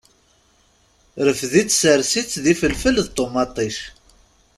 Rfed-itt 1.27 1.77
sers-itt 1.81 2.33
d 2.43 2.45
ifelfel 2.53 2.95
d 3.05 3.09
ṭumaṭic. 3.17 3.77